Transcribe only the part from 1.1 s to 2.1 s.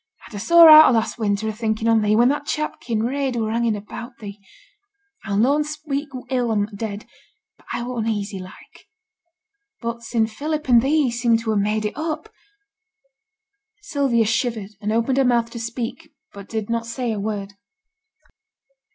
winter a thinking on